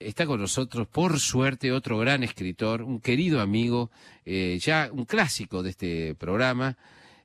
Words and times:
Está 0.00 0.26
con 0.26 0.40
nosotros, 0.40 0.86
por 0.86 1.18
suerte, 1.18 1.72
otro 1.72 1.98
gran 1.98 2.22
escritor, 2.22 2.82
un 2.82 3.00
querido 3.00 3.40
amigo, 3.40 3.90
eh, 4.24 4.56
ya 4.60 4.90
un 4.92 5.04
clásico 5.04 5.60
de 5.60 5.70
este 5.70 6.14
programa, 6.14 6.76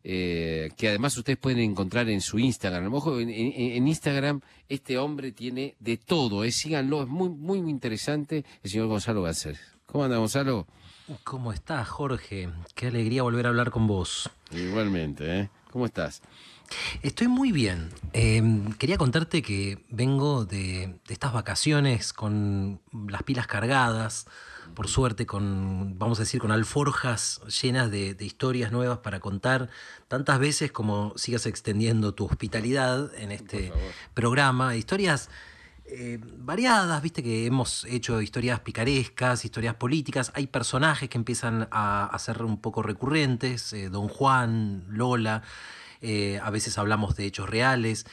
eh, 0.04 0.72
que 0.76 0.90
además 0.90 1.16
ustedes 1.16 1.38
pueden 1.38 1.60
encontrar 1.60 2.10
en 2.10 2.20
su 2.20 2.40
Instagram. 2.40 2.92
Ojo, 2.92 3.20
en, 3.20 3.30
en, 3.30 3.88
Instagram 3.88 4.42
este 4.68 4.98
hombre 4.98 5.32
tiene 5.32 5.76
de 5.80 5.98
todo, 5.98 6.44
eh, 6.44 6.52
síganlo, 6.52 7.04
es 7.04 7.08
muy, 7.08 7.30
muy 7.30 7.60
interesante, 7.60 8.44
el 8.64 8.72
señor 8.72 8.88
Gonzalo 8.88 9.22
Gáceres. 9.22 9.62
¿Cómo 9.86 10.06
anda, 10.06 10.18
Gonzalo? 10.18 10.66
¿Cómo 11.24 11.54
estás, 11.54 11.88
Jorge? 11.88 12.50
Qué 12.74 12.88
alegría 12.88 13.22
volver 13.22 13.46
a 13.46 13.50
hablar 13.50 13.70
con 13.70 13.86
vos. 13.86 14.32
Igualmente, 14.52 15.42
¿eh? 15.42 15.50
¿Cómo 15.70 15.86
estás? 15.86 16.24
Estoy 17.02 17.28
muy 17.28 17.52
bien. 17.52 17.90
Em, 18.14 18.74
quería 18.74 18.98
contarte 18.98 19.42
que 19.42 19.84
vengo 19.90 20.46
de, 20.46 20.96
estas 21.10 21.34
vacaciones 21.34 22.14
con 22.14 22.80
las 23.08 23.24
pilas 23.24 23.48
cargadas, 23.48 24.28
por 24.74 24.88
suerte, 24.88 25.26
con, 25.26 25.98
vamos 26.00 26.20
a 26.20 26.24
decir, 26.24 26.40
con 26.40 26.52
alforjas 26.52 27.42
llenas 27.62 27.92
de, 27.92 28.16
historias 28.20 28.72
nuevas 28.72 29.00
para 29.00 29.20
contar 29.20 29.70
tantas 30.08 30.40
veces 30.40 30.72
como 30.72 31.14
sigas 31.16 31.46
extendiendo 31.46 32.14
tu 32.14 32.26
hospitalidad 32.26 33.14
en 33.16 33.32
este 33.32 33.72
programa. 34.14 34.76
Historias 34.76 35.30
eh, 35.86 36.20
variadas, 36.22 37.02
viste 37.02 37.22
que 37.22 37.46
hemos 37.46 37.86
hecho 37.86 38.22
historias 38.22 38.62
picarescas, 38.62 39.44
historias 39.44 39.76
políticas, 39.76 40.32
hay 40.34 40.48
personajes 40.48 41.10
que 41.10 41.18
empiezan 41.18 41.68
a, 41.72 42.16
ser 42.20 42.42
un 42.44 42.62
poco 42.62 42.82
recurrentes, 42.82 43.74
eh, 43.74 43.90
Don 43.90 44.08
Juan, 44.08 44.86
Lola. 44.88 45.44
Eh, 46.06 46.38
a 46.44 46.50
veces 46.50 46.78
hablamos 46.78 47.16
de 47.16 47.26
hechos 47.26 47.50
reales, 47.50 48.06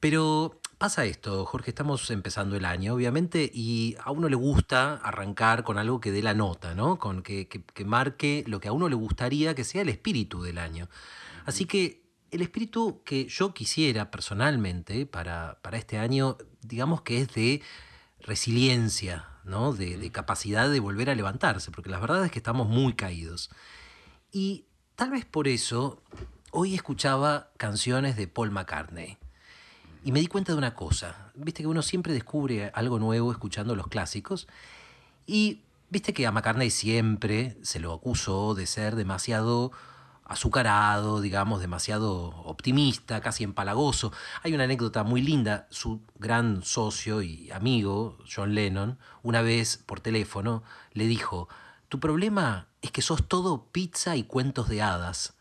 pero 0.00 0.62
pasa 0.78 1.04
esto, 1.04 1.44
Jorge, 1.44 1.70
estamos 1.72 2.10
empezando 2.10 2.56
el 2.56 2.64
año, 2.64 2.94
obviamente, 2.94 3.50
y 3.52 3.96
a 4.02 4.10
uno 4.12 4.30
le 4.30 4.36
gusta 4.36 4.94
arrancar 4.94 5.62
con 5.62 5.76
algo 5.76 6.00
que 6.00 6.10
dé 6.10 6.22
la 6.22 6.32
nota, 6.32 6.74
¿no? 6.74 6.98
Con 6.98 7.22
que, 7.22 7.46
marque 7.84 8.44
lo 8.46 8.60
que 8.60 8.68
a 8.68 8.72
uno 8.72 8.88
le 8.88 8.94
gustaría 8.94 9.54
que 9.54 9.62
sea 9.62 9.82
el 9.82 9.90
espíritu 9.90 10.42
del 10.42 10.56
año. 10.56 10.88
Así 11.44 11.66
que 11.66 12.02
el 12.30 12.40
espíritu 12.40 13.02
que 13.04 13.26
yo 13.26 13.52
quisiera 13.52 14.10
personalmente 14.10 15.04
para, 15.04 15.58
para 15.60 15.76
este 15.76 15.98
año, 15.98 16.38
digamos 16.62 17.02
que 17.02 17.20
es 17.20 17.34
de 17.34 17.60
resiliencia, 18.20 19.28
¿no? 19.44 19.74
De, 19.74 19.98
de, 19.98 20.10
capacidad 20.10 20.70
de 20.70 20.80
volver 20.80 21.10
a 21.10 21.14
levantarse, 21.14 21.70
porque 21.70 21.90
la 21.90 21.98
verdad 21.98 22.24
es 22.24 22.32
que 22.32 22.38
estamos 22.38 22.68
muy 22.68 22.94
caídos. 22.94 23.50
Y 24.32 24.64
tal 24.96 25.10
vez 25.10 25.26
por 25.26 25.46
eso 25.46 26.02
hoy 26.56 26.76
escuchaba 26.76 27.48
canciones 27.56 28.14
de 28.16 28.28
Paul 28.28 28.52
McCartney 28.52 29.18
y 30.04 30.12
me 30.12 30.20
di 30.20 30.28
cuenta 30.28 30.52
de 30.52 30.58
una 30.58 30.76
cosa. 30.76 31.32
Viste 31.34 31.64
que 31.64 31.66
uno 31.66 31.82
siempre 31.82 32.12
descubre 32.12 32.70
algo 32.74 33.00
nuevo 33.00 33.32
escuchando 33.32 33.74
los 33.74 33.88
clásicos 33.88 34.46
y 35.26 35.62
viste 35.90 36.14
que 36.14 36.28
a 36.28 36.30
McCartney 36.30 36.70
siempre 36.70 37.58
se 37.62 37.80
lo 37.80 37.92
acusó 37.92 38.54
de 38.54 38.66
ser 38.66 38.94
demasiado 38.94 39.72
azucarado, 40.26 41.20
digamos, 41.20 41.60
demasiado 41.60 42.28
optimista, 42.44 43.20
casi 43.20 43.42
empalagoso. 43.42 44.12
Hay 44.44 44.54
una 44.54 44.62
anécdota 44.62 45.02
muy 45.02 45.22
linda. 45.22 45.66
Su 45.70 46.02
gran 46.20 46.62
socio 46.62 47.20
y 47.20 47.50
amigo, 47.50 48.16
John 48.32 48.54
Lennon, 48.54 48.96
una 49.24 49.42
vez 49.42 49.78
por 49.84 49.98
teléfono 49.98 50.62
le 50.92 51.08
dijo, 51.08 51.48
tu 51.88 51.98
problema 51.98 52.68
es 52.80 52.92
que 52.92 53.02
sos 53.02 53.26
todo 53.26 53.64
pizza 53.72 54.14
y 54.14 54.22
cuentos 54.22 54.68
de 54.68 54.82
hadas 54.82 55.34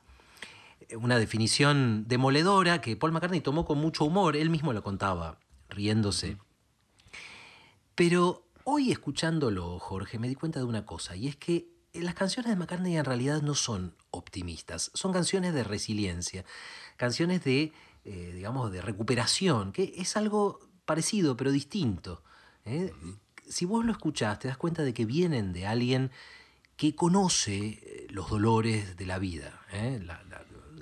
una 0.97 1.17
definición 1.17 2.05
demoledora 2.07 2.81
que 2.81 2.95
Paul 2.95 3.11
McCartney 3.11 3.41
tomó 3.41 3.65
con 3.65 3.77
mucho 3.77 4.05
humor, 4.05 4.35
él 4.35 4.49
mismo 4.49 4.73
lo 4.73 4.83
contaba, 4.83 5.39
riéndose. 5.69 6.37
Pero 7.95 8.47
hoy 8.63 8.91
escuchándolo, 8.91 9.79
Jorge, 9.79 10.19
me 10.19 10.27
di 10.27 10.35
cuenta 10.35 10.59
de 10.59 10.65
una 10.65 10.85
cosa, 10.85 11.15
y 11.15 11.27
es 11.27 11.35
que 11.35 11.73
las 11.93 12.15
canciones 12.15 12.49
de 12.49 12.55
McCartney 12.55 12.97
en 12.97 13.05
realidad 13.05 13.41
no 13.41 13.53
son 13.53 13.95
optimistas, 14.09 14.91
son 14.93 15.13
canciones 15.13 15.53
de 15.53 15.63
resiliencia, 15.63 16.43
canciones 16.97 17.43
de, 17.43 17.71
eh, 18.05 18.31
digamos, 18.33 18.71
de 18.71 18.81
recuperación, 18.81 19.71
que 19.71 19.93
es 19.97 20.17
algo 20.17 20.59
parecido 20.85 21.37
pero 21.37 21.51
distinto. 21.51 22.23
¿eh? 22.65 22.93
Si 23.47 23.65
vos 23.65 23.85
lo 23.85 23.91
escuchás, 23.91 24.39
te 24.39 24.47
das 24.47 24.57
cuenta 24.57 24.83
de 24.83 24.93
que 24.93 25.05
vienen 25.05 25.53
de 25.53 25.67
alguien 25.67 26.11
que 26.75 26.95
conoce 26.95 27.57
eh, 27.57 28.07
los 28.09 28.29
dolores 28.29 28.97
de 28.97 29.05
la 29.05 29.19
vida, 29.19 29.61
la, 29.71 30.23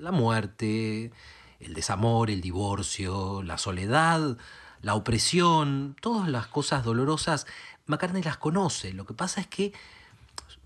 la 0.02 0.12
muerte, 0.12 1.12
el 1.60 1.74
desamor, 1.74 2.30
el 2.30 2.42
divorcio, 2.42 3.44
la 3.44 3.58
soledad, 3.58 4.38
la 4.82 4.96
opresión, 4.96 5.96
todas 6.02 6.28
las 6.28 6.48
cosas 6.48 6.84
dolorosas, 6.84 7.46
McCartney 7.86 8.24
las 8.24 8.38
conoce. 8.38 8.94
Lo 8.94 9.06
que 9.06 9.14
pasa 9.14 9.42
es 9.42 9.48
que 9.48 9.74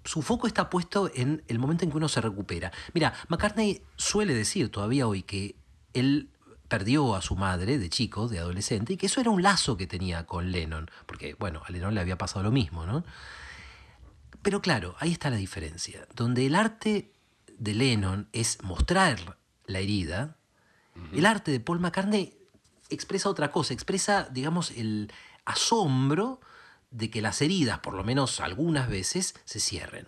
su 0.03 0.21
foco 0.21 0.47
está 0.47 0.69
puesto 0.69 1.11
en 1.13 1.43
el 1.47 1.59
momento 1.59 1.83
en 1.83 1.91
que 1.91 1.97
uno 1.97 2.07
se 2.07 2.21
recupera. 2.21 2.71
Mira, 2.93 3.13
McCartney 3.27 3.81
suele 3.95 4.33
decir 4.33 4.69
todavía 4.69 5.07
hoy 5.07 5.23
que 5.23 5.55
él 5.93 6.29
perdió 6.67 7.15
a 7.15 7.21
su 7.21 7.35
madre 7.35 7.77
de 7.77 7.89
chico, 7.89 8.27
de 8.27 8.39
adolescente, 8.39 8.93
y 8.93 8.97
que 8.97 9.05
eso 9.05 9.21
era 9.21 9.29
un 9.29 9.43
lazo 9.43 9.77
que 9.77 9.87
tenía 9.87 10.25
con 10.25 10.51
Lennon, 10.51 10.89
porque, 11.05 11.35
bueno, 11.35 11.61
a 11.65 11.71
Lennon 11.71 11.93
le 11.93 12.01
había 12.01 12.17
pasado 12.17 12.43
lo 12.43 12.51
mismo, 12.51 12.85
¿no? 12.85 13.03
Pero 14.41 14.61
claro, 14.61 14.95
ahí 14.99 15.11
está 15.11 15.29
la 15.29 15.37
diferencia, 15.37 16.07
donde 16.15 16.45
el 16.45 16.55
arte 16.55 17.11
de 17.57 17.73
Lennon 17.73 18.29
es 18.33 18.61
mostrar 18.63 19.37
la 19.65 19.79
herida, 19.79 20.37
el 21.11 21.25
arte 21.25 21.51
de 21.51 21.59
Paul 21.59 21.79
McCartney 21.79 22.33
expresa 22.89 23.29
otra 23.29 23.51
cosa, 23.51 23.73
expresa, 23.73 24.29
digamos, 24.31 24.71
el 24.71 25.11
asombro 25.43 26.39
de 26.91 27.09
que 27.09 27.21
las 27.21 27.41
heridas, 27.41 27.79
por 27.79 27.93
lo 27.93 28.03
menos 28.03 28.39
algunas 28.39 28.89
veces, 28.89 29.35
se 29.43 29.59
cierren. 29.59 30.07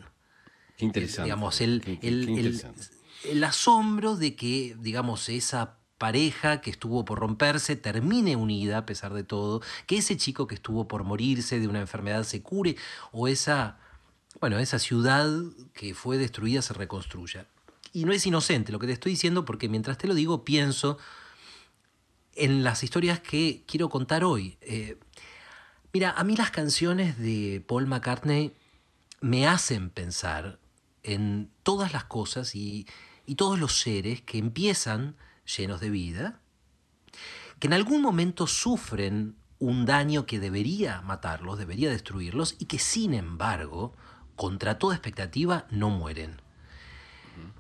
Qué 0.78 0.86
interesante. 0.86 1.24
digamos, 1.24 1.60
el, 1.60 2.00
el, 2.02 3.44
asombro 3.44 4.16
de 4.16 4.36
que, 4.36 4.78
digamos, 4.80 5.28
esa 5.28 5.78
pareja 5.98 6.62
que 6.62 6.70
estuvo 6.70 7.04
por 7.04 7.20
romperse 7.20 7.76
termine 7.76 8.36
unida 8.36 8.80
a 8.80 8.86
pesar 8.86 9.14
de 9.14 9.24
todo, 9.24 9.62
que 9.88 9.98
ese 9.98 10.16
chico 10.16 10.48
que 10.48 10.56
estuvo 10.56 10.88
por 10.88 11.04
morirse 11.04 11.60
de 11.60 11.68
una 11.68 11.80
enfermedad 11.80 12.24
se 12.24 12.44
cure, 12.44 12.78
o 13.12 13.28
esa 13.28 13.80
bueno, 14.40 14.60
esa 14.60 14.80
ciudad 14.80 15.30
que 15.74 15.94
fue 15.94 16.18
destruida 16.18 16.62
se 16.62 16.74
reconstruya. 16.74 17.48
Y 17.94 18.06
no 18.06 18.12
es 18.12 18.26
inocente 18.26 18.72
lo 18.72 18.80
que 18.80 18.88
te 18.88 18.94
estoy 18.94 19.14
diciendo 19.14 19.46
porque 19.46 19.70
mientras 19.70 19.98
te 19.98 20.08
lo 20.08 20.14
digo 20.14 20.44
pienso 20.44 20.98
en 22.36 22.64
las 22.64 22.84
historias 22.84 23.20
que 23.20 23.64
quiero 23.68 23.90
contar 23.90 24.24
hoy. 24.24 24.58
Eh, 24.62 25.00
mira, 25.92 26.12
a 26.12 26.24
mí 26.24 26.36
las 26.36 26.52
canciones 26.52 27.18
de 27.18 27.64
Paul 27.68 27.88
McCartney 27.88 28.54
me 29.22 29.48
hacen 29.48 29.90
pensar 29.90 30.60
en 31.02 31.50
todas 31.64 31.94
las 31.94 32.04
cosas 32.04 32.54
y, 32.54 32.86
y 33.26 33.36
todos 33.36 33.58
los 33.58 33.80
seres 33.80 34.22
que 34.22 34.38
empiezan 34.38 35.16
llenos 35.58 35.80
de 35.80 35.90
vida, 35.90 36.40
que 37.60 37.68
en 37.68 37.74
algún 37.74 38.02
momento 38.02 38.46
sufren 38.46 39.36
un 39.60 39.86
daño 39.86 40.28
que 40.28 40.40
debería 40.40 41.02
matarlos, 41.02 41.58
debería 41.58 41.90
destruirlos, 41.90 42.56
y 42.60 42.66
que 42.66 42.78
sin 42.78 43.16
embargo 43.16 43.96
contra 44.38 44.80
toda 44.80 44.96
expectativa, 44.96 45.66
no 45.70 45.90
mueren. 45.90 46.42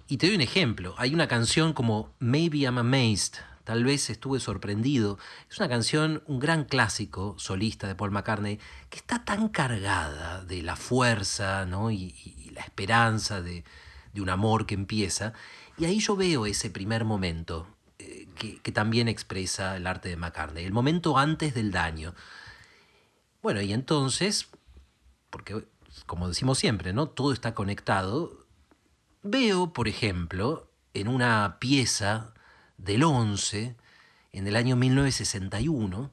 Y 0.08 0.18
te 0.18 0.28
doy 0.28 0.36
un 0.36 0.42
ejemplo. 0.42 0.96
Hay 0.98 1.14
una 1.14 1.28
canción 1.28 1.74
como 1.74 2.14
Maybe 2.20 2.60
I'm 2.60 2.78
Amazed, 2.78 3.40
tal 3.66 3.84
vez 3.84 4.10
estuve 4.10 4.40
sorprendido. 4.40 5.20
Es 5.50 5.58
una 5.58 5.68
canción, 5.68 6.24
un 6.28 6.40
gran 6.40 6.64
clásico 6.64 7.36
solista 7.38 7.88
de 7.88 7.96
Paul 7.96 8.12
McCartney, 8.12 8.60
que 8.90 8.98
está 8.98 9.26
tan 9.26 9.50
cargada 9.50 10.46
de 10.46 10.62
la 10.62 10.78
fuerza 10.78 11.66
¿no? 11.66 11.92
y, 11.92 12.52
la 12.54 12.62
esperanza 12.62 13.42
de, 13.42 13.66
un 14.16 14.30
amor 14.30 14.66
que 14.66 14.76
empieza. 14.76 15.34
Y 15.78 15.86
ahí 15.86 16.00
yo 16.00 16.16
veo 16.16 16.46
ese 16.46 16.70
primer 16.70 17.04
momento 17.04 17.68
eh, 18.00 18.28
que, 18.36 18.60
que 18.62 18.72
también 18.72 19.10
expresa 19.10 19.76
el 19.76 19.86
arte 19.86 20.10
de 20.10 20.16
McCartney, 20.16 20.64
el 20.64 20.72
momento 20.72 21.18
antes 21.18 21.54
del 21.54 21.72
daño. 21.72 22.16
Bueno, 23.42 23.62
y 23.62 23.74
entonces, 23.74 24.48
porque 25.30 25.66
como 26.08 26.28
decimos 26.28 26.58
siempre, 26.58 26.94
¿no? 26.94 27.08
Todo 27.08 27.34
está 27.34 27.54
conectado. 27.54 28.48
Veo, 29.22 29.74
por 29.74 29.88
ejemplo, 29.88 30.72
en 30.94 31.08
una 31.08 31.58
pieza 31.60 32.34
del 32.78 33.04
11, 33.04 33.76
en 34.32 34.48
el 34.48 34.56
año 34.56 34.76
1961, 34.76 36.12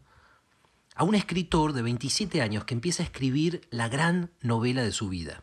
a 0.96 1.04
un 1.04 1.14
escritor 1.14 1.72
de 1.72 1.82
27 1.82 2.42
años 2.42 2.64
que 2.64 2.74
empieza 2.74 3.02
a 3.02 3.06
escribir 3.06 3.66
la 3.70 3.88
gran 3.88 4.30
novela 4.40 4.82
de 4.82 4.92
su 4.92 5.08
vida. 5.08 5.42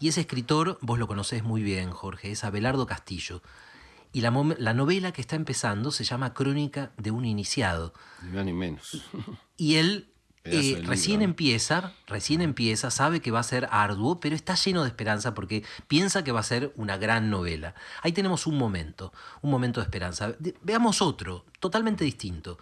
Y 0.00 0.08
ese 0.08 0.22
escritor, 0.22 0.78
vos 0.82 0.98
lo 0.98 1.06
conocés 1.06 1.44
muy 1.44 1.62
bien, 1.62 1.90
Jorge, 1.90 2.32
es 2.32 2.44
Abelardo 2.44 2.86
Castillo. 2.86 3.42
Y 4.12 4.20
la, 4.22 4.30
la 4.58 4.74
novela 4.74 5.12
que 5.12 5.20
está 5.20 5.36
empezando 5.36 5.92
se 5.92 6.02
llama 6.02 6.34
Crónica 6.34 6.92
de 6.96 7.12
un 7.12 7.24
iniciado. 7.24 7.94
Ni 8.22 8.52
menos. 8.52 9.04
Y 9.56 9.76
él 9.76 10.12
eh, 10.50 10.82
recién 10.84 11.22
empieza, 11.22 11.92
recién 12.06 12.40
empieza, 12.40 12.90
sabe 12.90 13.20
que 13.20 13.30
va 13.30 13.40
a 13.40 13.44
ser 13.44 13.68
arduo, 13.70 14.20
pero 14.20 14.34
está 14.34 14.54
lleno 14.54 14.82
de 14.82 14.88
esperanza 14.88 15.34
porque 15.34 15.64
piensa 15.86 16.24
que 16.24 16.32
va 16.32 16.40
a 16.40 16.44
ser 16.44 16.72
una 16.76 16.96
gran 16.96 17.30
novela. 17.30 17.74
Ahí 18.02 18.12
tenemos 18.12 18.46
un 18.46 18.58
momento, 18.58 19.12
un 19.42 19.50
momento 19.50 19.80
de 19.80 19.84
esperanza. 19.84 20.34
veamos 20.62 21.02
otro, 21.02 21.44
totalmente 21.60 22.04
distinto. 22.04 22.58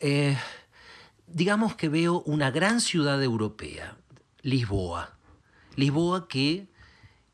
Eh, 0.00 0.36
digamos 1.26 1.74
que 1.74 1.88
veo 1.88 2.22
una 2.22 2.50
gran 2.50 2.80
ciudad 2.80 3.22
europea, 3.22 3.96
Lisboa. 4.42 5.16
Lisboa 5.76 6.28
que 6.28 6.68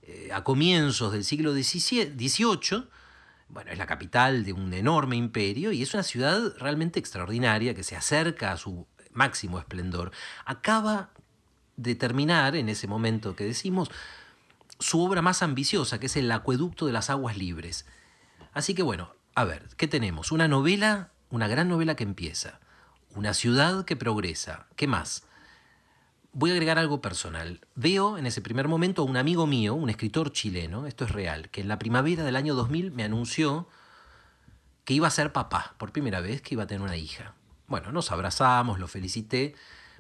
eh, 0.03 0.31
a 0.33 0.45
comienzos 0.45 1.13
del 1.13 1.25
siglo 1.25 1.55
XVIII, 1.55 2.85
bueno, 3.49 3.71
es 3.71 3.79
la 3.79 3.87
capital 3.87 4.45
de 4.45 4.53
un 4.53 4.73
enorme 4.75 5.17
imperio 5.17 5.73
y 5.73 5.83
es 5.83 5.95
una 5.95 6.03
ciudad 6.03 6.55
realmente 6.59 6.99
extraordinaria 6.99 7.75
que 7.75 7.83
se 7.83 7.97
acerca 7.97 8.53
a 8.53 8.57
su 8.57 8.87
máximo 9.15 9.59
esplendor. 9.59 10.13
Acaba 10.45 11.11
de 11.77 11.95
terminar, 11.95 12.57
en 12.57 12.69
ese 12.69 12.87
momento 12.87 13.35
que 13.35 13.45
decimos, 13.45 13.91
su 14.79 15.03
obra 15.03 15.23
más 15.23 15.43
ambiciosa, 15.43 15.99
que 15.99 16.07
es 16.07 16.17
El 16.17 16.31
Acueducto 16.31 16.87
de 16.87 16.93
las 16.93 17.11
Aguas 17.11 17.37
Libres. 17.37 17.87
Así 18.53 18.75
que 18.75 18.83
bueno, 18.83 19.15
a 19.35 19.45
ver, 19.45 19.69
¿qué 19.77 19.89
tenemos? 19.89 20.33
Una 20.33 20.49
novela, 20.49 21.11
una 21.31 21.49
gran 21.49 21.69
novela 21.69 21.97
que 21.97 22.05
empieza, 22.05 22.61
una 23.15 23.35
ciudad 23.35 23.85
que 23.85 23.97
progresa, 23.97 24.67
¿qué 24.77 24.87
más? 24.87 25.25
Voy 26.33 26.51
a 26.51 26.55
agregar 26.55 26.79
algo 26.79 27.01
personal. 27.01 27.61
Veo 27.77 28.19
en 28.19 28.27
ese 28.27 28.43
primer 28.43 28.67
momento 28.67 29.03
a 29.03 29.05
un 29.05 29.17
amigo 29.17 29.47
mío, 29.47 29.75
un 29.75 29.91
escritor 29.91 30.33
chileno, 30.33 30.87
esto 30.87 31.05
es 31.05 31.13
real, 31.13 31.49
que 31.51 31.61
en 31.61 31.69
la 31.69 31.79
primavera 31.79 32.25
del 32.25 32.37
año 32.37 32.55
2000 32.55 32.91
me 32.91 33.05
anunció 33.05 33.69
que 34.85 34.95
iba 34.95 35.09
a 35.09 35.13
ser 35.13 35.33
papá, 35.33 35.75
por 35.79 35.93
primera 35.93 36.21
vez 36.21 36.43
que 36.43 36.55
iba 36.55 36.65
a 36.65 36.67
tener 36.67 36.83
una 36.83 36.97
hija. 36.97 37.35
Bueno, 37.75 37.91
nos 37.91 38.13
abrazamos, 38.13 38.79
lo 38.79 38.87
felicité. 38.87 39.57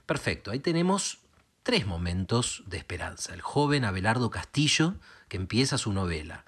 Perfecto, 0.06 0.52
ahí 0.52 0.60
tenemos 0.60 1.18
tres 1.64 1.88
momentos 1.88 2.62
de 2.68 2.76
esperanza. 2.76 3.34
El 3.34 3.40
joven 3.40 3.84
Abelardo 3.84 4.30
Castillo, 4.30 4.94
que 5.26 5.38
empieza 5.38 5.76
su 5.76 5.92
novela. 5.92 6.44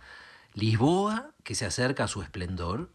Lisboa, 0.55 1.33
que 1.43 1.57
se 1.57 1.67
acerca 1.67 2.05
a 2.05 2.07
su 2.07 2.23
esplendor. 2.23 2.93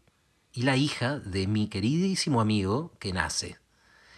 Y 0.50 0.62
la 0.62 0.78
hija 0.78 1.18
de 1.18 1.46
mi 1.46 1.68
queridísimo 1.68 2.40
amigo, 2.40 2.94
que 2.98 3.12
nace. 3.12 3.58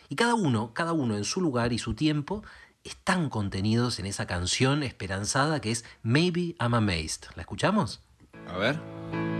Y 0.08 0.14
cada 0.14 0.36
uno, 0.36 0.74
cada 0.74 0.92
uno 0.92 1.16
en 1.16 1.24
su 1.24 1.40
lugar 1.40 1.72
y 1.72 1.80
su 1.80 1.94
tiempo, 1.94 2.44
están 2.84 3.28
contenidos 3.28 3.98
en 3.98 4.06
esa 4.06 4.28
canción 4.28 4.84
esperanzada 4.84 5.60
que 5.60 5.72
es 5.72 5.84
Maybe 6.04 6.54
I'm 6.60 6.74
Amazed. 6.74 7.24
¿La 7.34 7.42
escuchamos? 7.42 8.00
A 8.46 8.58
ver. 8.58 9.33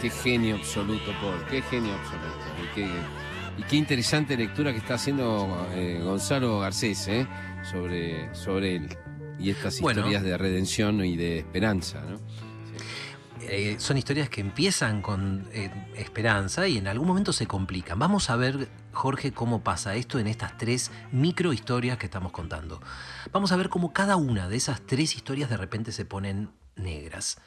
Qué, 0.00 0.10
genio 0.10 0.56
absoluto, 0.56 1.12
Paul, 1.20 1.44
qué 1.50 1.62
genio 1.62 1.94
absoluto. 1.94 2.88
Y 3.58 3.62
qué, 3.62 3.76
interesante 3.76 4.36
lectura 4.36 4.72
que 4.72 4.78
está 4.78 4.94
haciendo 4.94 5.68
eh, 5.72 6.00
Gonzalo 6.02 6.60
Garcés 6.60 7.08
eh, 7.08 7.26
sobre, 7.62 8.34
sobre 8.34 8.76
él 8.76 8.96
y 9.38 9.50
estas 9.50 9.80
historias 9.80 10.22
de 10.22 10.36
redención 10.36 11.04
y 11.04 11.16
de 11.16 11.38
esperanza. 11.38 12.02
Eh, 13.40 13.76
son 13.78 13.96
historias 13.96 14.28
que 14.28 14.40
empiezan 14.40 15.00
con 15.00 15.48
esperanza 15.94 16.68
y 16.68 16.76
en 16.76 16.88
algún 16.88 17.08
momento 17.08 17.32
se 17.32 17.46
complican. 17.46 17.98
Vamos 17.98 18.30
a 18.30 18.36
ver, 18.36 18.68
Jorge, 18.92 19.32
cómo 19.32 19.62
pasa 19.62 19.94
esto 19.94 20.18
en 20.18 20.26
estas 20.26 20.58
tres 20.58 20.90
micro 21.12 21.52
historias 21.52 21.98
que 21.98 22.06
estamos 22.06 22.32
contando. 22.32 22.80
Vamos 23.32 23.52
a 23.52 23.56
ver 23.56 23.68
cómo 23.68 23.92
cada 23.92 24.16
una 24.16 24.48
de 24.48 24.56
esas 24.56 24.82
tres 24.82 25.14
historias 25.16 25.48
de 25.48 25.56
repente 25.56 25.92
se 25.92 26.04
ponen 26.04 26.50
negras. 26.76 27.38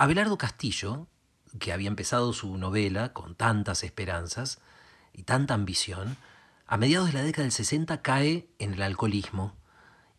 Abelardo 0.00 0.38
Castillo, 0.38 1.08
que 1.58 1.72
había 1.72 1.88
empezado 1.88 2.32
su 2.32 2.56
novela 2.56 3.12
con 3.12 3.34
tantas 3.34 3.82
esperanzas 3.82 4.60
y 5.12 5.24
tanta 5.24 5.54
ambición, 5.54 6.16
a 6.68 6.76
mediados 6.76 7.08
de 7.08 7.14
la 7.14 7.24
década 7.24 7.42
del 7.42 7.50
60 7.50 8.00
cae 8.00 8.48
en 8.60 8.74
el 8.74 8.82
alcoholismo 8.82 9.56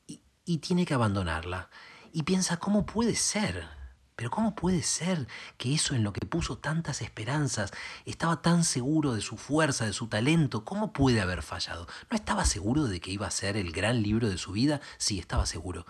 y, 0.06 0.58
tiene 0.58 0.86
que 0.86 0.96
abandonarla. 0.96 1.70
Y 2.12 2.24
piensa, 2.24 2.58
¿cómo 2.58 2.86
puede 2.86 3.15
ser? 3.15 3.70
Pero 4.18 4.32
¿cómo 4.32 4.53
puede 4.53 4.84
ser 4.84 5.30
que 5.58 5.74
eso 5.74 5.96
en 5.96 6.03
lo 6.03 6.12
que 6.12 6.25
puso 6.25 6.58
tantas 6.58 7.01
esperanzas, 7.01 7.72
estaba 8.03 8.42
tan 8.42 8.65
seguro 8.65 9.13
de 9.13 9.22
su 9.22 9.38
fuerza, 9.38 9.86
de 9.86 9.94
su 9.94 10.08
talento, 10.08 10.65
¿cómo 10.65 10.92
puede 10.92 11.22
haber 11.22 11.42
fallado? 11.42 11.88
¿No 12.12 12.18
estaba 12.18 12.44
seguro 12.44 12.84
de 12.84 13.00
que 13.00 13.12
iba 13.12 13.27
a 13.27 13.32
ser 13.32 13.56
el 13.56 13.72
gran 13.72 14.03
libro 14.03 14.27
de 14.27 14.38
su 14.38 14.51
vida? 14.51 14.82
Sí, 14.98 15.20
estaba 15.20 15.46
seguro. 15.46 15.86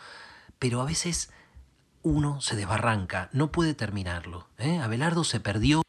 Pero 0.59 0.79
a 0.79 0.85
veces 0.85 1.31
uno 2.03 2.41
se 2.41 2.55
desbarranca, 2.55 3.29
no 3.33 3.51
puede 3.51 3.73
terminarlo. 3.73 4.47
¿eh? 4.57 4.79
Abelardo 4.79 5.23
se 5.23 5.39
perdió, 5.39 5.81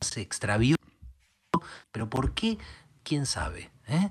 se 0.00 0.20
extravió, 0.20 0.76
pero 1.92 2.08
¿por 2.08 2.32
qué? 2.34 2.58
¿Quién 3.02 3.26
sabe? 3.26 3.70
¿eh? 3.86 4.10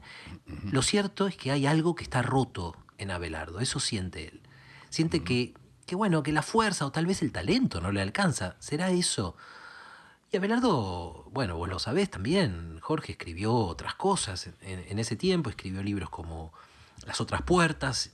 Lo 0.72 0.82
cierto 0.82 1.28
es 1.28 1.36
que 1.36 1.52
hay 1.52 1.66
algo 1.66 1.96
que 1.96 2.04
está 2.04 2.22
roto 2.22 2.76
en 2.98 3.12
Abelardo, 3.12 3.60
eso 3.60 3.80
siente 3.80 4.28
él. 4.28 4.42
Siente 4.90 5.24
que, 5.24 5.56
que, 5.86 5.96
bueno, 5.96 6.22
que 6.22 6.32
la 6.32 6.44
fuerza 6.44 6.86
o 6.86 6.92
tal 6.92 7.06
vez 7.06 7.22
el 7.22 7.32
talento 7.32 7.82
no 7.82 7.92
le 7.92 8.02
alcanza. 8.02 8.56
¿Será 8.60 8.92
eso? 8.92 9.36
Y 10.32 10.38
Abelardo, 10.38 11.28
bueno, 11.32 11.58
vos 11.58 11.70
lo 11.70 11.80
sabés 11.80 12.10
también, 12.10 12.80
Jorge 12.82 13.14
escribió 13.14 13.54
otras 13.54 13.96
cosas 13.96 14.48
en, 14.62 14.80
en 14.88 15.00
ese 15.00 15.16
tiempo, 15.16 15.50
escribió 15.50 15.82
libros 15.84 16.10
como 16.10 16.54
Las 17.06 17.22
otras 17.22 17.42
puertas, 17.42 18.12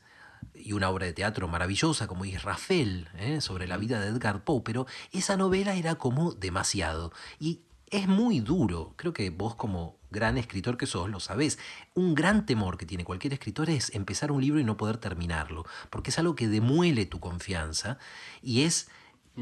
y 0.53 0.74
una 0.74 0.89
obra 0.89 1.05
de 1.05 1.13
teatro 1.13 1.48
maravillosa 1.48 2.08
como 2.08 2.25
Israfel, 2.25 3.08
¿eh? 3.17 3.41
sobre 3.41 3.67
la 3.67 3.77
vida 3.77 4.00
de 4.00 4.08
Edgar 4.08 4.43
Poe, 4.43 4.62
pero 4.63 4.86
esa 5.12 5.38
novela 5.38 5.75
era 5.75 5.96
como 5.96 6.34
demasiado. 6.34 7.12
Y 7.39 7.62
es 7.89 8.08
muy 8.08 8.39
duro, 8.39 8.93
creo 8.98 9.13
que 9.13 9.29
vos 9.29 9.55
como 9.55 9.98
gran 10.12 10.38
escritor 10.38 10.77
que 10.77 10.86
sos 10.86 11.10
lo 11.10 11.19
sabés, 11.19 11.60
un 11.93 12.15
gran 12.15 12.46
temor 12.46 12.77
que 12.77 12.86
tiene 12.86 13.03
cualquier 13.03 13.34
escritor 13.34 13.69
es 13.69 13.93
empezar 13.93 14.31
un 14.31 14.41
libro 14.41 14.60
y 14.60 14.63
no 14.63 14.77
poder 14.77 14.98
terminarlo, 14.98 15.65
porque 15.89 16.10
es 16.10 16.19
algo 16.19 16.36
que 16.36 16.48
demuele 16.48 17.05
tu 17.05 17.19
confianza 17.19 17.98
y 18.41 18.63
es... 18.63 18.89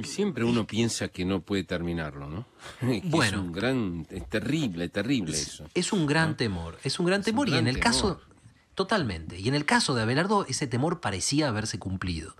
Siempre 0.04 0.44
uno 0.44 0.68
piensa 0.68 1.08
que 1.08 1.26
no 1.26 1.42
puede 1.42 1.64
terminarlo, 1.64 2.30
¿no? 2.30 2.46
bueno, 3.06 3.38
es 3.38 3.44
un 3.44 3.52
gran, 3.52 4.08
es 4.12 4.30
terrible, 4.30 4.90
terrible 4.90 5.36
eso. 5.36 5.66
Es 5.74 5.92
un 5.92 6.06
gran 6.06 6.38
temor, 6.38 6.78
es 6.84 7.00
un 7.00 7.08
gran 7.08 7.24
temor 7.24 7.50
y 7.50 7.56
en 7.56 7.68
el 7.68 7.80
caso 7.80 8.22
Totalmente. 8.78 9.40
Y 9.40 9.48
en 9.48 9.56
el 9.56 9.66
caso 9.66 9.96
de 9.96 10.04
Abelardo, 10.04 10.46
ese 10.46 10.68
temor 10.68 11.02
parecía 11.02 11.48
haberse 11.48 11.80
cumplido. 11.80 12.36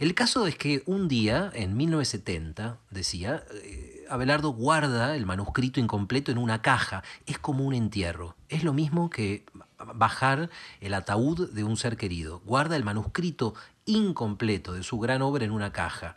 El 0.00 0.12
caso 0.12 0.48
es 0.48 0.56
que 0.56 0.82
un 0.86 1.06
día, 1.06 1.52
en 1.54 1.76
1970, 1.76 2.78
decía, 2.90 3.44
eh, 3.62 4.04
Abelardo 4.10 4.50
guarda 4.50 5.14
el 5.14 5.24
manuscrito 5.24 5.78
incompleto 5.78 6.32
en 6.32 6.38
una 6.38 6.62
caja. 6.62 7.04
Es 7.26 7.38
como 7.38 7.64
un 7.64 7.74
entierro. 7.74 8.34
Es 8.48 8.64
lo 8.64 8.72
mismo 8.72 9.08
que 9.08 9.46
bajar 9.94 10.50
el 10.80 10.94
ataúd 10.94 11.52
de 11.52 11.62
un 11.62 11.76
ser 11.76 11.96
querido. 11.96 12.40
Guarda 12.40 12.74
el 12.74 12.82
manuscrito 12.82 13.54
incompleto 13.84 14.72
de 14.72 14.82
su 14.82 14.98
gran 14.98 15.22
obra 15.22 15.44
en 15.44 15.52
una 15.52 15.72
caja 15.72 16.16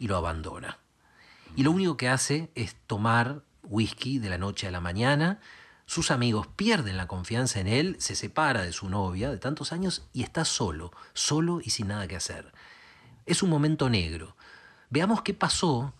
y 0.00 0.08
lo 0.08 0.16
abandona. 0.16 0.78
Y 1.54 1.62
lo 1.62 1.70
único 1.70 1.96
que 1.96 2.08
hace 2.08 2.50
es 2.56 2.74
tomar 2.88 3.44
whisky 3.62 4.18
de 4.18 4.30
la 4.30 4.38
noche 4.38 4.66
a 4.66 4.72
la 4.72 4.80
mañana. 4.80 5.38
Sus 5.90 6.12
amigos 6.12 6.46
pierden 6.46 6.96
la 6.96 7.08
confianza 7.08 7.58
en 7.58 7.66
él, 7.66 7.96
se 7.98 8.14
separa 8.14 8.62
de 8.62 8.72
su 8.72 8.88
novia 8.88 9.28
de 9.28 9.38
tantos 9.38 9.72
años 9.72 10.06
y 10.12 10.22
está 10.22 10.44
solo, 10.44 10.92
solo 11.14 11.60
y 11.60 11.70
sin 11.70 11.88
nada 11.88 12.06
que 12.06 12.14
hacer. 12.14 12.52
Es 13.26 13.42
un 13.42 13.50
momento 13.50 13.90
negro. 13.90 14.36
Veamos 14.88 15.22
qué 15.22 15.34
pasó 15.34 15.92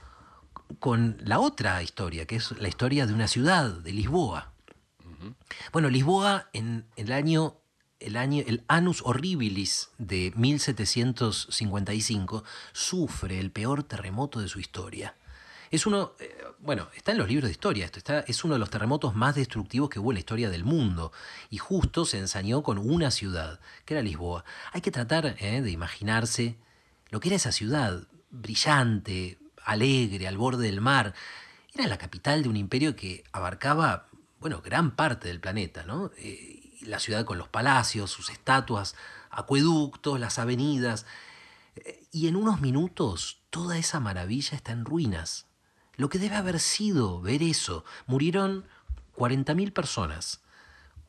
con 0.79 1.17
la 1.25 1.41
otra 1.41 1.83
historia, 1.83 2.25
que 2.25 2.37
es 2.37 2.53
la 2.53 2.69
historia 2.69 3.05
de 3.05 3.15
una 3.15 3.27
ciudad, 3.27 3.69
de 3.69 3.93
Lisboa. 3.93 4.53
Bueno, 5.73 5.91
Lisboa 5.91 6.51
en 6.53 6.87
el 6.95 7.11
año 7.11 7.57
el 7.99 8.17
año, 8.17 8.45
el 8.47 8.63
Anus 8.69 9.03
Horribilis 9.05 9.91
de 9.99 10.33
1755 10.37 12.45
sufre 12.73 13.41
el 13.41 13.51
peor 13.51 13.83
terremoto 13.83 14.39
de 14.39 14.47
su 14.47 14.61
historia. 14.61 15.17
Es 15.71 15.87
uno, 15.87 16.15
eh, 16.19 16.37
bueno, 16.59 16.89
está 16.97 17.13
en 17.13 17.19
los 17.19 17.29
libros 17.29 17.47
de 17.47 17.53
historia, 17.53 17.85
esto 17.85 17.99
está, 17.99 18.21
es 18.21 18.43
uno 18.43 18.55
de 18.55 18.59
los 18.59 18.71
terremotos 18.71 19.15
más 19.15 19.37
destructivos 19.37 19.89
que 19.89 20.01
hubo 20.01 20.11
en 20.11 20.15
la 20.15 20.21
historia 20.21 20.51
del 20.51 20.65
mundo. 20.65 21.13
Y 21.49 21.59
justo 21.59 22.05
se 22.05 22.19
ensañó 22.19 22.65
con 22.65 22.77
una 22.79 23.13
ciudad, 23.13 23.61
que 23.85 23.95
era 23.95 24.03
Lisboa. 24.03 24.45
Hay 24.73 24.81
que 24.81 24.91
tratar 24.91 25.37
eh, 25.39 25.63
de 25.63 25.71
imaginarse 25.71 26.59
lo 27.11 27.21
que 27.21 27.29
era 27.29 27.37
esa 27.37 27.53
ciudad, 27.53 28.09
brillante, 28.31 29.39
alegre, 29.65 30.27
al 30.27 30.37
borde 30.37 30.67
del 30.67 30.81
mar. 30.81 31.15
Era 31.73 31.87
la 31.87 31.99
capital 31.99 32.43
de 32.43 32.49
un 32.49 32.57
imperio 32.57 32.97
que 32.97 33.23
abarcaba, 33.31 34.09
bueno, 34.41 34.63
gran 34.63 34.97
parte 34.97 35.29
del 35.29 35.39
planeta, 35.39 35.85
¿no? 35.85 36.11
Eh, 36.19 36.79
la 36.83 36.99
ciudad 36.99 37.25
con 37.25 37.39
los 37.39 37.49
palacios, 37.49 38.11
sus 38.11 38.31
estatuas, 38.31 38.97
acueductos, 39.31 40.19
las 40.19 40.41
avenidas. 40.41 41.07
Y 42.11 42.27
en 42.27 42.35
unos 42.35 42.61
minutos 42.61 43.43
toda 43.51 43.79
esa 43.79 44.01
maravilla 44.01 44.57
está 44.57 44.73
en 44.73 44.85
ruinas. 44.85 45.47
Lo 46.01 46.09
que 46.09 46.19
debe 46.19 46.37
haber 46.37 46.61
sido 46.61 47.21
ver 47.21 47.43
eso. 47.43 47.85
Murieron 48.07 48.65
40.000 49.17 49.71
personas, 49.71 50.41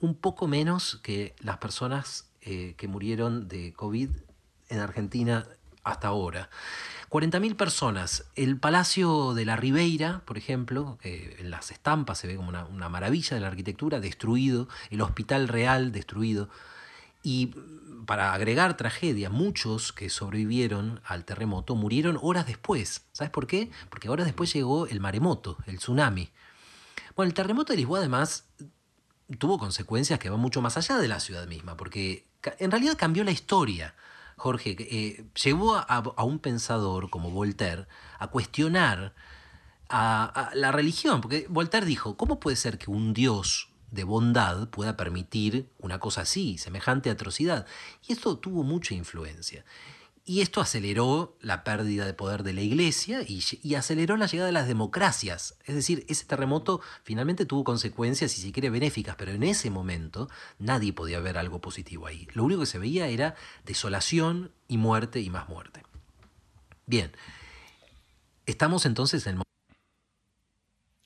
un 0.01 0.15
poco 0.15 0.49
menos 0.49 0.99
que 1.01 1.33
las 1.39 1.59
personas 1.59 2.29
eh, 2.41 2.75
que 2.75 2.89
murieron 2.89 3.47
de 3.47 3.71
COVID 3.71 4.09
en 4.67 4.79
Argentina 4.79 5.47
hasta 5.85 6.09
ahora. 6.09 6.49
40.000 7.09 7.55
personas. 7.55 8.25
El 8.35 8.57
Palacio 8.57 9.33
de 9.33 9.45
la 9.45 9.55
Ribeira, 9.55 10.23
por 10.25 10.37
ejemplo, 10.37 10.97
en 11.03 11.49
las 11.49 11.71
estampas 11.71 12.17
se 12.17 12.27
ve 12.27 12.35
como 12.35 12.49
una, 12.49 12.89
maravilla 12.89 13.35
de 13.35 13.39
la 13.39 13.47
arquitectura, 13.47 14.01
destruido. 14.01 14.67
El 14.89 14.99
Hospital 14.99 15.47
Real, 15.47 15.93
destruido. 15.93 16.49
Y 17.23 17.53
para 18.05 18.33
agregar 18.33 18.77
tragedia, 18.77 19.29
muchos 19.29 19.93
que 19.93 20.09
sobrevivieron 20.09 21.01
al 21.05 21.25
terremoto 21.25 21.75
murieron 21.75 22.17
horas 22.21 22.47
después. 22.47 23.05
¿Sabes 23.11 23.31
por 23.31 23.47
qué? 23.47 23.69
Porque 23.89 24.09
horas 24.09 24.25
después 24.25 24.51
llegó 24.53 24.87
el 24.87 24.99
maremoto, 24.99 25.57
el 25.67 25.77
tsunami. 25.77 26.29
Bueno, 27.15 27.27
el 27.27 27.33
terremoto 27.33 27.73
de 27.73 27.77
Lisboa 27.77 27.99
además 27.99 28.45
tuvo 29.37 29.57
consecuencias 29.57 30.19
que 30.19 30.29
van 30.29 30.39
mucho 30.39 30.61
más 30.61 30.77
allá 30.77 30.97
de 30.97 31.07
la 31.07 31.19
ciudad 31.19 31.47
misma, 31.47 31.77
porque 31.77 32.27
en 32.59 32.71
realidad 32.71 32.97
cambió 32.97 33.23
la 33.23 33.31
historia 33.31 33.93
Jorge, 34.41 34.75
eh, 34.79 35.25
llevó 35.43 35.75
a, 35.75 36.23
un 36.23 36.39
pensador 36.39 37.11
como 37.11 37.29
Voltaire 37.29 37.85
a 38.17 38.27
cuestionar 38.27 39.13
a, 39.87 40.49
la 40.55 40.71
religión, 40.71 41.21
porque 41.21 41.45
Voltaire 41.47 41.85
dijo, 41.85 42.17
¿cómo 42.17 42.39
puede 42.39 42.55
ser 42.57 42.79
que 42.79 42.89
un 42.89 43.13
Dios 43.13 43.70
de 43.91 44.03
bondad 44.03 44.69
pueda 44.69 44.97
permitir 44.97 45.69
una 45.79 45.99
cosa 45.99 46.21
así, 46.21 46.57
semejante 46.57 47.09
atrocidad? 47.09 47.65
Y 48.07 48.13
esto 48.13 48.37
tuvo 48.37 48.63
mucha 48.63 48.95
influencia. 48.95 49.63
Y 50.23 50.41
esto 50.41 50.61
aceleró 50.61 51.35
la 51.41 51.63
pérdida 51.63 52.05
de 52.05 52.13
poder 52.13 52.43
de 52.43 52.53
la 52.53 52.61
iglesia 52.61 53.21
y, 53.27 53.75
aceleró 53.75 54.17
la 54.17 54.27
llegada 54.27 54.47
de 54.47 54.53
las 54.53 54.67
democracias. 54.67 55.55
Es 55.65 55.73
decir, 55.73 56.05
ese 56.09 56.25
terremoto 56.25 56.79
finalmente 57.03 57.45
tuvo 57.45 57.63
consecuencias, 57.63 58.37
y 58.37 58.41
si 58.41 58.51
quiere, 58.51 58.69
benéficas, 58.69 59.15
pero 59.15 59.31
en 59.31 59.43
ese 59.43 59.71
momento 59.71 60.29
nadie 60.59 60.93
podía 60.93 61.19
ver 61.19 61.37
algo 61.37 61.59
positivo 61.59 62.05
ahí. 62.05 62.27
Lo 62.33 62.43
único 62.43 62.61
que 62.61 62.67
se 62.67 62.79
veía 62.79 63.07
era 63.07 63.35
desolación 63.65 64.51
y 64.67 64.77
muerte 64.77 65.21
y 65.21 65.29
más 65.31 65.49
muerte. 65.49 65.83
Bien, 66.85 67.11
estamos 68.45 68.85
entonces 68.85 69.25
en 69.25 69.37
el 69.37 69.50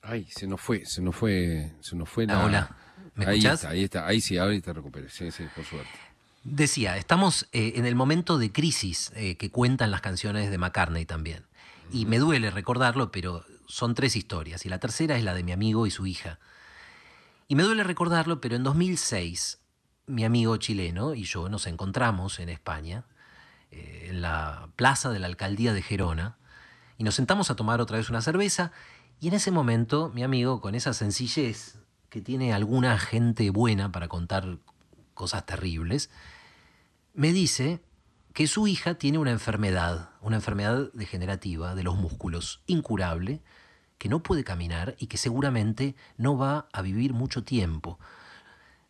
Ay, 0.06 0.28
se 0.30 0.48
nos 0.48 0.62
fue, 0.62 0.86
se 0.86 1.02
nos 1.02 1.16
fue, 1.16 1.74
se 1.82 1.96
nos 1.96 2.08
fue 2.08 2.28
la... 2.28 2.46
hola, 2.46 2.76
¿me 3.16 3.26
ahí 3.26 3.46
Está, 3.46 3.70
ahí 3.70 3.84
está, 3.84 4.06
ahí 4.06 4.22
sí, 4.22 4.38
ahorita 4.38 4.74
recuperé, 4.74 5.10
sí, 5.10 5.32
sí, 5.32 5.46
por 5.56 5.66
suerte. 5.66 5.90
Decía, 6.44 6.98
estamos 6.98 7.48
eh, 7.54 7.74
en 7.76 7.86
el 7.86 7.96
momento 7.96 8.38
de 8.38 8.52
crisis 8.52 9.12
eh, 9.16 9.36
que 9.36 9.50
cuentan 9.50 9.90
las 9.90 10.02
canciones 10.02 10.52
de 10.52 10.58
McCartney 10.60 11.06
también. 11.06 11.46
Y 11.92 12.06
me 12.06 12.20
duele 12.20 12.52
recordarlo, 12.52 13.12
pero 13.12 13.44
son 13.68 13.96
tres 13.96 14.16
historias. 14.16 14.64
Y 14.66 14.70
la 14.70 14.80
tercera 14.80 15.18
es 15.18 15.24
la 15.24 15.34
de 15.34 15.44
mi 15.44 15.52
amigo 15.52 15.88
y 15.88 15.92
su 15.92 16.06
hija. 16.06 16.40
Y 17.48 17.56
me 17.56 17.64
duele 17.64 17.84
recordarlo, 17.84 18.42
pero 18.42 18.56
en 18.56 18.64
2006 18.64 19.60
mi 20.08 20.24
amigo 20.24 20.58
chileno 20.58 21.16
y 21.16 21.24
yo 21.24 21.50
nos 21.50 21.66
encontramos 21.66 22.40
en 22.40 22.50
España, 22.50 23.06
eh, 23.72 24.08
en 24.10 24.22
la 24.22 24.70
plaza 24.76 25.10
de 25.10 25.20
la 25.20 25.28
alcaldía 25.28 25.74
de 25.74 25.82
Gerona, 25.82 26.38
y 26.98 27.04
nos 27.04 27.16
sentamos 27.16 27.50
a 27.50 27.56
tomar 27.56 27.82
otra 27.82 27.98
vez 27.98 28.10
una 28.10 28.22
cerveza. 28.22 28.72
Y 29.20 29.28
en 29.30 29.34
ese 29.34 29.52
momento 29.52 30.12
mi 30.14 30.24
amigo, 30.24 30.62
con 30.62 30.76
esa 30.76 30.94
sencillez 30.94 31.80
que 32.10 32.22
tiene 32.22 32.54
alguna 32.54 32.98
gente 32.98 33.50
buena 33.50 33.92
para 33.92 34.08
contar 34.08 34.58
cosas 35.14 35.46
terribles, 35.46 36.10
me 37.14 37.32
dice 37.32 37.82
que 38.34 38.48
su 38.48 38.68
hija 38.68 38.96
tiene 38.96 39.18
una 39.18 39.32
enfermedad, 39.32 40.10
una 40.22 40.36
enfermedad 40.36 40.92
degenerativa 40.94 41.74
de 41.74 41.84
los 41.84 41.96
músculos, 41.96 42.62
incurable, 42.68 43.42
que 43.98 44.10
no 44.10 44.22
puede 44.22 44.44
caminar 44.44 44.96
y 45.00 45.08
que 45.08 45.18
seguramente 45.18 45.96
no 46.18 46.38
va 46.38 46.68
a 46.74 46.82
vivir 46.82 47.14
mucho 47.14 47.46
tiempo. 47.46 47.98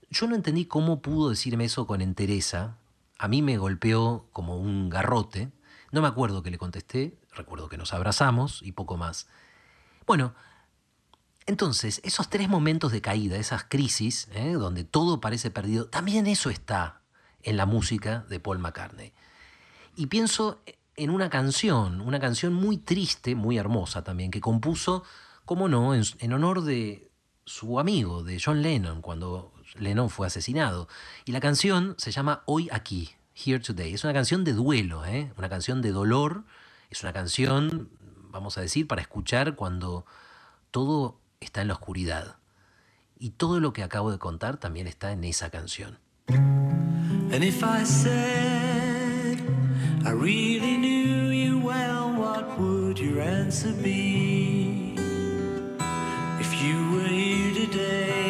Yo 0.09 0.27
no 0.27 0.35
entendí 0.35 0.65
cómo 0.65 1.01
pudo 1.01 1.29
decirme 1.29 1.65
eso 1.65 1.85
con 1.85 2.01
entereza. 2.01 2.77
A 3.19 3.27
mí 3.27 3.43
me 3.43 3.57
golpeó 3.57 4.27
como 4.31 4.57
un 4.57 4.89
garrote. 4.89 5.51
No 5.91 6.01
me 6.01 6.07
acuerdo 6.07 6.41
que 6.41 6.51
le 6.51 6.57
contesté, 6.57 7.17
recuerdo 7.31 7.69
que 7.69 7.77
nos 7.77 7.93
abrazamos 7.93 8.61
y 8.63 8.71
poco 8.71 8.97
más. 8.97 9.27
Bueno, 10.05 10.35
entonces, 11.47 12.01
esos 12.03 12.29
tres 12.29 12.49
momentos 12.49 12.91
de 12.91 13.01
caída, 13.01 13.37
esas 13.37 13.63
crisis, 13.63 14.27
¿eh? 14.33 14.53
donde 14.53 14.83
todo 14.83 15.21
parece 15.21 15.51
perdido, 15.51 15.87
también 15.87 16.25
eso 16.27 16.49
está 16.49 17.01
en 17.43 17.57
la 17.57 17.65
música 17.65 18.25
de 18.29 18.39
Paul 18.39 18.59
McCartney. 18.59 19.13
Y 19.95 20.07
pienso 20.07 20.61
en 20.95 21.09
una 21.09 21.29
canción, 21.29 22.01
una 22.01 22.19
canción 22.19 22.53
muy 22.53 22.77
triste, 22.77 23.35
muy 23.35 23.57
hermosa 23.57 24.03
también, 24.03 24.31
que 24.31 24.41
compuso, 24.41 25.03
como 25.45 25.69
no, 25.69 25.93
en, 25.93 26.33
honor 26.33 26.63
de 26.63 27.11
su 27.45 27.79
amigo, 27.79 28.23
de 28.23 28.41
John 28.43 28.61
Lennon, 28.61 29.01
cuando 29.01 29.53
Lennon 29.75 30.09
fue 30.09 30.27
asesinado. 30.27 30.87
Y 31.25 31.31
la 31.31 31.39
canción 31.39 31.95
se 31.97 32.11
llama 32.11 32.41
Hoy 32.45 32.69
aquí, 32.71 33.11
Here 33.35 33.59
Today. 33.59 33.93
Es 33.93 34.03
una 34.03 34.13
canción 34.13 34.43
de 34.43 34.53
duelo, 34.53 35.05
¿eh? 35.05 35.31
una 35.37 35.49
canción 35.49 35.81
de 35.81 35.91
dolor, 35.91 36.45
es 36.89 37.03
una 37.03 37.13
canción, 37.13 37.89
vamos 38.35 38.57
a 38.57 38.61
decir, 38.61 38.85
para 38.85 39.01
escuchar 39.01 39.55
cuando 39.55 40.05
todo 40.69 41.17
está 41.39 41.61
en 41.61 41.69
la 41.69 41.75
oscuridad. 41.75 42.35
Y 43.17 43.29
todo 43.29 43.61
lo 43.61 43.71
que 43.71 43.81
acabo 43.81 44.11
de 44.11 44.19
contar 44.19 44.57
también 44.57 44.87
está 44.87 45.13
en 45.13 45.23
esa 45.23 45.49
canción. 45.49 45.99
And 46.27 47.43
if 47.43 47.63
I 47.63 47.85
said 47.85 49.39
I 50.05 50.11
really 50.11 50.77
knew 50.77 51.31
you 51.31 51.59
well, 51.59 52.13
what 52.13 52.59
would 52.59 52.99
your 52.99 53.21
answer 53.21 53.71
be? 53.71 54.95
If 56.39 56.61
you 56.61 56.91
were 56.91 57.07
here 57.07 57.53
today, 57.53 58.24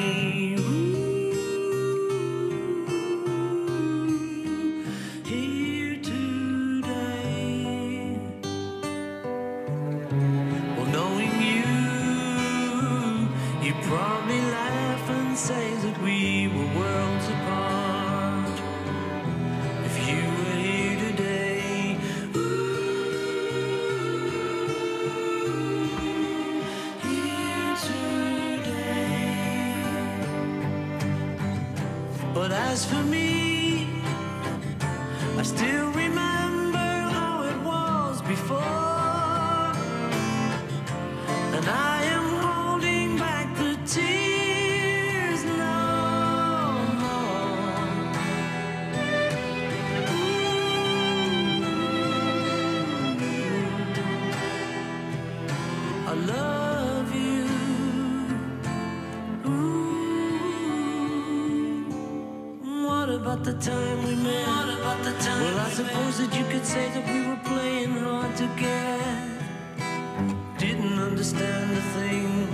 was 32.75 32.83
for 32.83 33.03
me. 33.03 33.87
I 35.37 35.43
still 35.43 35.87
remember 35.91 36.89
how 37.15 37.43
it 37.51 37.57
was 37.63 38.21
before. 38.33 38.59
And 41.55 41.65
I 41.93 42.03
am 42.15 42.27
holding 42.43 43.17
back 43.17 43.47
the 43.61 43.73
tears 43.93 45.41
no 45.63 45.77
more. 47.03 47.77
Ooh. 56.01 56.11
I 56.11 56.13
love. 56.13 56.64
About 63.45 63.61
the 63.61 63.71
time 63.71 64.03
we 64.07 64.15
met? 64.15 64.47
What 64.47 64.69
about 64.69 65.03
the 65.03 65.11
time 65.23 65.43
well, 65.43 65.59
I 65.59 65.69
suppose 65.69 66.17
that 66.17 66.35
you 66.35 66.45
could 66.45 66.65
say 66.65 66.89
that 66.89 67.05
we 67.07 67.27
were 67.27 67.39
playing 67.43 67.91
hard 67.97 68.35
to 68.37 68.47
get. 68.57 68.99
Didn't 70.57 70.99
understand 70.99 71.71
a 71.77 71.81
thing, 71.99 72.47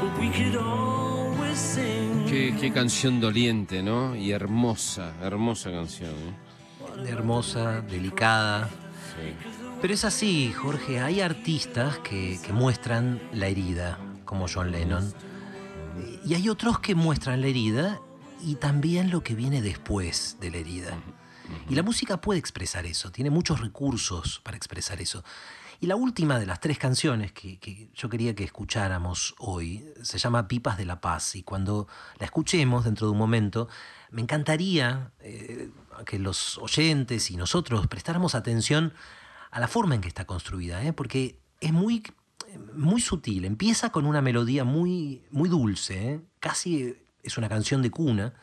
but 0.00 0.18
we 0.18 0.30
could 0.30 0.56
always 0.56 1.58
sing. 1.58 2.26
Qué, 2.26 2.54
qué 2.60 2.72
canción 2.72 3.20
doliente, 3.20 3.82
¿no? 3.82 4.14
Y 4.14 4.32
hermosa, 4.32 5.14
hermosa 5.22 5.70
canción. 5.70 6.10
¿eh? 6.10 7.08
Hermosa, 7.08 7.80
delicada. 7.82 8.68
Pero 9.80 9.94
es 9.94 10.04
así, 10.04 10.52
Jorge, 10.52 11.00
hay 11.00 11.20
artistas 11.20 11.98
que, 11.98 12.38
que 12.44 12.52
muestran 12.52 13.20
la 13.32 13.46
herida, 13.46 13.98
como 14.24 14.46
John 14.52 14.72
Lennon. 14.72 15.12
Y 16.26 16.34
hay 16.34 16.48
otros 16.48 16.80
que 16.80 16.94
muestran 16.94 17.40
la 17.40 17.46
herida 17.46 18.00
y 18.46 18.54
también 18.54 19.10
lo 19.10 19.24
que 19.24 19.34
viene 19.34 19.60
después 19.60 20.36
de 20.40 20.52
la 20.52 20.58
herida. 20.58 20.96
Y 21.68 21.74
la 21.74 21.82
música 21.82 22.20
puede 22.20 22.38
expresar 22.38 22.86
eso, 22.86 23.10
tiene 23.10 23.28
muchos 23.28 23.60
recursos 23.60 24.40
para 24.44 24.56
expresar 24.56 25.00
eso. 25.00 25.24
Y 25.80 25.86
la 25.86 25.96
última 25.96 26.38
de 26.38 26.46
las 26.46 26.60
tres 26.60 26.78
canciones 26.78 27.32
que, 27.32 27.90
yo 27.92 28.08
quería 28.08 28.36
que 28.36 28.44
escucháramos 28.44 29.34
hoy 29.38 29.84
se 30.00 30.18
llama 30.18 30.46
Pipas 30.46 30.78
de 30.78 30.84
la 30.84 31.00
Paz. 31.00 31.34
Y 31.34 31.42
cuando 31.42 31.88
la 32.20 32.26
escuchemos 32.26 32.84
dentro 32.84 33.08
de 33.08 33.12
un 33.12 33.18
momento, 33.18 33.68
me 34.12 34.22
encantaría 34.22 35.10
eh, 35.18 35.70
que 36.06 36.20
los 36.20 36.56
oyentes 36.58 37.32
y 37.32 37.36
nosotros 37.36 37.88
prestáramos 37.88 38.36
atención 38.36 38.94
a 39.50 39.58
la 39.58 39.66
forma 39.66 39.96
en 39.96 40.00
que 40.00 40.08
está 40.08 40.24
construida, 40.24 40.84
¿eh? 40.84 40.92
porque 40.92 41.40
es 41.60 41.72
muy, 41.72 42.04
muy 42.74 43.00
sutil. 43.00 43.44
Empieza 43.44 43.90
con 43.90 44.06
una 44.06 44.22
melodía 44.22 44.62
muy, 44.62 45.24
muy 45.30 45.48
dulce, 45.48 46.12
¿eh? 46.12 46.20
casi 46.38 46.96
es 47.28 47.38
una 47.38 47.48
canción 47.48 47.82
de 47.82 47.90
cuna, 47.90 48.34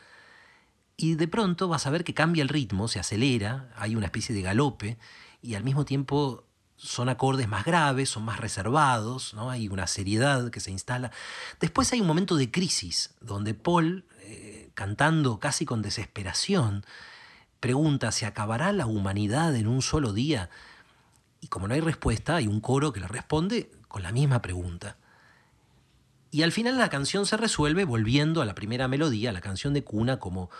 y 0.96 1.14
de 1.16 1.28
pronto 1.28 1.68
vas 1.68 1.86
a 1.86 1.90
ver 1.90 2.04
que 2.04 2.14
cambia 2.14 2.42
el 2.42 2.48
ritmo, 2.48 2.88
se 2.88 3.00
acelera, 3.00 3.70
hay 3.76 3.96
una 3.96 4.06
especie 4.06 4.34
de 4.34 4.42
galope, 4.42 4.98
y 5.42 5.54
al 5.54 5.64
mismo 5.64 5.84
tiempo 5.84 6.44
son 6.76 7.08
acordes 7.08 7.48
más 7.48 7.64
graves, 7.64 8.10
son 8.10 8.24
más 8.24 8.40
reservados, 8.40 9.34
¿no? 9.34 9.50
hay 9.50 9.68
una 9.68 9.86
seriedad 9.86 10.50
que 10.50 10.60
se 10.60 10.70
instala. 10.70 11.10
Después 11.60 11.92
hay 11.92 12.00
un 12.00 12.06
momento 12.06 12.36
de 12.36 12.50
crisis, 12.50 13.14
donde 13.20 13.54
Paul, 13.54 14.04
eh, 14.20 14.70
cantando 14.74 15.38
casi 15.38 15.64
con 15.64 15.82
desesperación, 15.82 16.84
pregunta, 17.60 18.12
¿se 18.12 18.26
acabará 18.26 18.72
la 18.72 18.86
humanidad 18.86 19.54
en 19.56 19.66
un 19.66 19.82
solo 19.82 20.12
día? 20.12 20.50
Y 21.40 21.48
como 21.48 21.68
no 21.68 21.74
hay 21.74 21.80
respuesta, 21.80 22.36
hay 22.36 22.46
un 22.46 22.60
coro 22.60 22.92
que 22.92 23.00
le 23.00 23.08
responde 23.08 23.70
con 23.88 24.02
la 24.02 24.12
misma 24.12 24.42
pregunta. 24.42 24.96
Y 26.34 26.42
al 26.42 26.50
final 26.50 26.78
la 26.78 26.88
canción 26.88 27.26
se 27.26 27.36
resuelve 27.36 27.84
volviendo 27.84 28.42
a 28.42 28.44
la 28.44 28.56
primera 28.56 28.88
melodía, 28.88 29.30
la 29.30 29.40
canción 29.40 29.72
de 29.72 29.84
cuna, 29.84 30.18
como, 30.18 30.50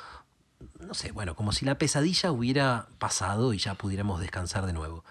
no 0.78 0.94
sé, 0.94 1.10
bueno, 1.10 1.34
como 1.34 1.50
si 1.50 1.64
la 1.64 1.78
pesadilla 1.78 2.30
hubiera 2.30 2.86
pasado 2.98 3.52
y 3.52 3.58
ya 3.58 3.74
pudiéramos 3.74 4.20
descansar 4.20 4.66
de 4.66 4.72
nuevo. 4.72 5.04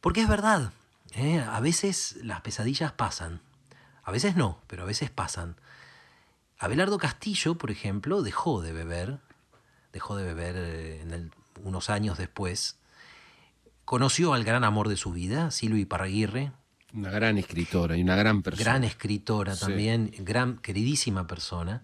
Porque 0.00 0.20
es 0.20 0.28
verdad, 0.28 0.70
¿eh? 1.16 1.40
a 1.40 1.58
veces 1.58 2.18
las 2.22 2.40
pesadillas 2.42 2.92
pasan, 2.92 3.40
a 4.04 4.12
veces 4.12 4.36
no, 4.36 4.60
pero 4.68 4.84
a 4.84 4.86
veces 4.86 5.10
pasan. 5.10 5.56
Abelardo 6.56 6.98
Castillo, 6.98 7.56
por 7.56 7.72
ejemplo, 7.72 8.22
dejó 8.22 8.62
de 8.62 8.72
beber, 8.72 9.18
dejó 9.92 10.14
de 10.14 10.22
beber 10.22 10.54
eh, 10.56 11.00
en 11.00 11.32
unos 11.64 11.90
años 11.90 12.16
después, 12.16 12.78
conoció 13.84 14.34
al 14.34 14.44
gran 14.44 14.62
amor 14.62 14.88
de 14.88 14.96
su 14.96 15.10
vida, 15.10 15.50
Silvio 15.50 15.80
Iparraguirre, 15.80 16.52
una 16.94 17.10
gran 17.10 17.38
escritora 17.38 17.96
y 17.96 18.02
una 18.02 18.16
gran 18.16 18.42
persona. 18.42 18.64
Gran 18.64 18.84
escritora 18.84 19.56
también, 19.56 20.12
gran, 20.18 20.58
queridísima 20.58 21.26
persona. 21.26 21.82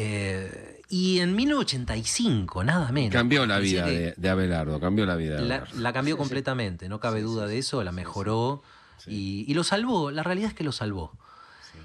Eh, 0.00 0.80
y 0.88 1.18
en 1.18 1.34
1985, 1.34 2.62
nada 2.62 2.92
menos. 2.92 3.12
Cambió 3.12 3.46
la 3.46 3.58
vida 3.58 3.86
de, 3.86 4.28
Abelardo, 4.28 4.78
cambió 4.78 5.06
la 5.06 5.16
vida. 5.16 5.40
la, 5.40 5.92
cambió 5.92 6.16
completamente, 6.16 6.88
no 6.88 7.00
cabe 7.00 7.20
duda 7.20 7.46
de 7.46 7.58
eso, 7.58 7.82
la 7.82 7.92
mejoró 7.92 8.62
y, 9.06 9.52
lo 9.54 9.64
salvó, 9.64 10.10
la 10.10 10.22
realidad 10.22 10.50
es 10.50 10.54
que 10.54 10.64
lo 10.64 10.72
salvó. 10.72 11.12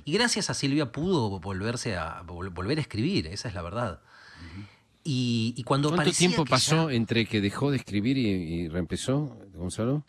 Y 0.06 0.14
gracias 0.14 0.50
a 0.50 0.54
Silvia 0.54 0.92
pudo 0.92 1.40
volverse 1.40 1.96
a 1.96 2.22
volver 2.24 2.78
a 2.78 2.82
escribir, 2.82 3.28
esa 3.28 3.48
es 3.48 3.54
la 3.54 3.62
verdad. 3.62 4.02
y, 5.04 5.64
cuando 5.66 5.90
¿Cuánto 5.90 6.12
tiempo 6.12 6.46
pasó 6.46 6.90
entre 6.90 7.26
que 7.26 7.42
dejó 7.42 7.72
de 7.72 7.78
escribir 7.78 8.18
y, 8.18 8.28
y 8.28 8.68
reempezó, 8.68 9.38
Gonzalo? 9.54 10.04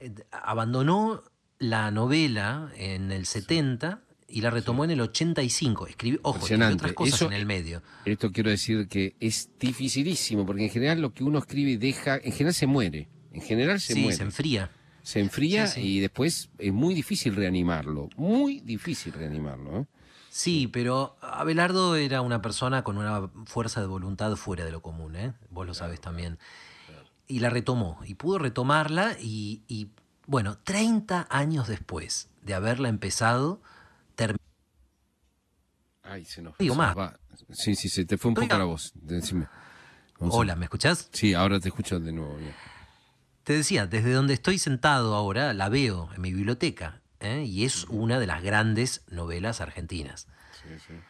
Eh, 0.00 0.12
abandonó 0.30 1.22
la 1.58 1.90
novela 1.90 2.70
en 2.76 3.12
el 3.12 3.26
70 3.26 4.02
y 4.28 4.40
la 4.40 4.50
retomó 4.50 4.84
en 4.84 4.90
el 4.90 5.00
85. 5.00 5.86
Escribió, 5.86 6.20
ojo, 6.22 6.38
escribió 6.40 6.68
otras 6.68 6.92
cosas 6.92 7.22
en 7.22 7.32
el 7.32 7.46
medio. 7.46 7.82
Esto 8.04 8.32
quiero 8.32 8.50
decir 8.50 8.88
que 8.88 9.14
es 9.20 9.50
dificilísimo, 9.58 10.44
porque 10.44 10.64
en 10.64 10.70
general 10.70 11.00
lo 11.00 11.12
que 11.12 11.24
uno 11.24 11.38
escribe 11.38 11.78
deja, 11.78 12.16
en 12.16 12.32
general 12.32 12.54
se 12.54 12.66
muere. 12.66 13.08
En 13.32 13.42
general 13.42 13.80
se 13.80 13.94
muere. 13.94 14.16
se 14.16 14.22
enfría. 14.22 14.70
Se 15.02 15.20
enfría 15.20 15.70
y 15.76 16.00
después 16.00 16.48
es 16.58 16.72
muy 16.72 16.94
difícil 16.94 17.36
reanimarlo. 17.36 18.08
Muy 18.16 18.60
difícil 18.60 19.12
reanimarlo. 19.12 19.80
¿eh? 19.80 19.86
Sí, 20.30 20.66
pero 20.66 21.16
Abelardo 21.20 21.94
era 21.94 22.22
una 22.22 22.40
persona 22.40 22.82
con 22.82 22.96
una 22.96 23.30
fuerza 23.44 23.82
de 23.82 23.86
voluntad 23.86 24.34
fuera 24.36 24.64
de 24.64 24.72
lo 24.72 24.80
común, 24.80 25.14
¿eh? 25.14 25.34
Vos 25.50 25.66
lo 25.66 25.74
sabes 25.74 26.00
también 26.00 26.38
y 27.26 27.40
la 27.40 27.50
retomó, 27.50 28.00
y 28.04 28.14
pudo 28.14 28.38
retomarla 28.38 29.16
y, 29.20 29.90
bueno, 30.26 30.58
30 30.58 31.26
años 31.30 31.68
después 31.68 32.28
de 32.42 32.54
haberla 32.54 32.88
empezado, 32.88 33.62
terminó. 34.14 34.38
Ay, 36.02 36.24
se 36.24 36.42
nos, 36.42 36.56
Digo 36.58 36.74
más. 36.74 36.96
Sí, 37.50 37.74
sí, 37.74 37.88
se 37.88 38.04
te 38.04 38.18
fue 38.18 38.30
un 38.30 38.34
poco 38.34 38.58
la 38.58 38.64
voz. 38.64 38.92
Decime. 38.94 39.46
Hola, 40.18 40.54
¿me 40.56 40.66
escuchás? 40.66 41.08
Sí, 41.12 41.34
ahora 41.34 41.60
te 41.60 41.68
escucho 41.68 41.98
de 41.98 42.12
nuevo. 42.12 42.36
Te 43.42 43.54
decía, 43.54 43.86
desde 43.86 44.12
donde 44.12 44.34
estoy 44.34 44.58
sentado 44.58 45.14
ahora, 45.14 45.52
la 45.52 45.68
veo 45.68 46.10
en 46.14 46.22
mi 46.22 46.32
biblioteca, 46.32 47.02
¿eh? 47.20 47.44
y 47.46 47.64
es 47.64 47.84
una 47.84 48.18
de 48.18 48.26
las 48.26 48.42
grandes 48.42 49.02
novelas 49.08 49.60
argentinas. 49.60 50.28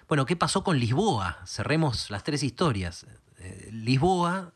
Bueno, 0.08 0.26
¿qué 0.26 0.34
pasó 0.34 0.64
con 0.64 0.78
Lisboa? 0.78 1.38
Cerremos 1.46 2.10
las 2.10 2.24
tres 2.24 2.42
historias. 2.42 3.06
Eh, 3.38 3.68
Lisboa, 3.70 4.52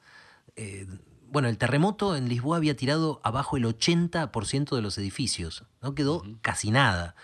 eh, 0.57 0.87
bueno, 1.31 1.49
el 1.49 1.59
terremoto 1.59 2.17
en 2.17 2.29
Lisboa 2.29 2.57
había 2.57 2.77
tirado 2.77 3.21
abajo 3.23 3.57
el 3.57 3.65
80% 3.65 4.75
de 4.75 4.83
los 4.83 4.99
edificios, 4.99 5.65
no 5.83 5.95
quedó 5.95 6.23
casi 6.43 6.71
nada, 6.71 7.15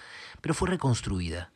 pero 0.41 0.55
fue 0.55 0.69
reconstruida. 0.69 1.53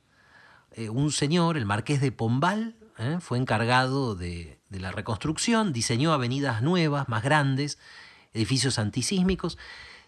Eh, 0.72 0.88
un 0.88 1.12
señor, 1.12 1.56
el 1.56 1.66
marqués 1.66 2.00
de 2.00 2.12
Pombal, 2.12 2.76
eh, 2.98 3.18
fue 3.20 3.38
encargado 3.38 4.14
de, 4.14 4.58
la 4.70 4.92
reconstrucción, 4.92 5.72
diseñó 5.72 6.12
avenidas 6.12 6.62
nuevas, 6.62 7.08
más 7.08 7.22
grandes, 7.22 7.78
edificios 8.32 8.78
antisísmicos, 8.78 9.58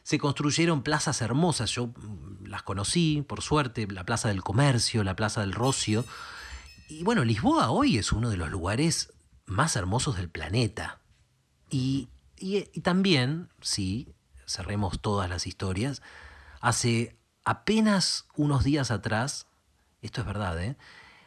se 0.03 0.19
construyeron 0.19 0.83
plazas 0.83 1.21
hermosas, 1.21 1.71
yo 1.71 1.89
mm, 1.89 2.47
las 2.47 2.63
conocí, 2.63 3.25
por 3.27 3.43
suerte, 3.43 3.87
la 3.91 4.05
Plaza 4.05 4.29
del 4.29 4.43
Comercio, 4.43 5.05
la 5.05 5.17
Plaza 5.17 5.41
del 5.41 5.53
Rocio, 5.53 6.05
y 6.89 7.05
bueno, 7.05 7.25
Lisboa 7.25 7.71
hoy 7.71 7.99
es 7.99 8.11
uno 8.11 8.31
de 8.31 8.37
los 8.37 8.51
lugares 8.51 9.13
más 9.47 9.77
hermosos 9.77 10.17
del 10.17 10.29
planeta. 10.29 11.01
Y 11.71 12.09
y, 12.41 12.63
también, 12.81 13.51
sí, 13.61 14.15
cerremos 14.47 15.01
todas 15.01 15.29
las 15.29 15.47
historias, 15.47 16.03
hace 16.61 17.17
apenas 17.45 18.27
unos 18.35 18.65
días 18.65 18.91
atrás, 18.91 19.47
esto 20.03 20.23
es 20.23 20.27
verdad, 20.27 20.61
¿eh? 20.63 20.77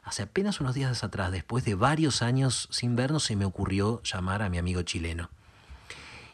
Hace 0.01 0.23
apenas 0.23 0.59
unos 0.59 0.75
días 0.75 1.03
atrás, 1.03 1.31
después 1.31 1.63
de 1.63 1.75
varios 1.75 2.21
años 2.21 2.67
sin 2.71 2.95
vernos, 2.95 3.23
se 3.23 3.37
me 3.37 3.45
ocurrió 3.45 4.01
llamar 4.03 4.41
a 4.41 4.49
mi 4.49 4.57
amigo 4.57 4.81
chileno. 4.81 5.29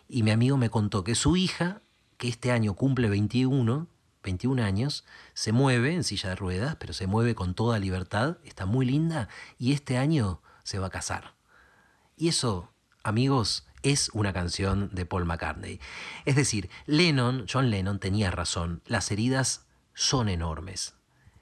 Y 0.07 0.23
mi 0.23 0.31
amigo 0.31 0.57
me 0.57 0.71
contó 0.71 1.03
que 1.03 1.13
su 1.13 1.35
hija, 1.35 1.81
que 2.17 2.29
este 2.29 2.51
año 2.51 2.73
cumple 2.73 3.09
21, 3.09 3.87
21 4.23 4.63
años, 4.63 5.05
se 5.33 5.51
mueve 5.51 5.93
en 5.93 6.03
silla 6.03 6.29
de 6.29 6.35
ruedas, 6.35 6.77
pero 6.79 6.93
se 6.93 7.05
mueve 7.05 7.35
con 7.35 7.53
toda 7.53 7.77
libertad, 7.77 8.37
está 8.43 8.65
muy 8.65 8.87
linda 8.87 9.29
y 9.59 9.73
este 9.73 9.97
año 9.97 10.41
se 10.63 10.79
va 10.79 10.87
a 10.87 10.91
casar. 10.91 11.35
Y 12.17 12.27
eso, 12.27 12.71
amigos, 13.03 13.67
es 13.83 14.09
una 14.13 14.33
canción 14.33 14.89
de 14.93 15.05
Paul 15.05 15.25
McCartney. 15.25 15.79
Es 16.25 16.35
decir, 16.35 16.69
Lennon, 16.85 17.45
John 17.51 17.69
Lennon 17.69 17.99
tenía 17.99 18.31
razón, 18.31 18.81
las 18.85 19.11
heridas 19.11 19.65
son 19.93 20.29
enormes. 20.29 20.95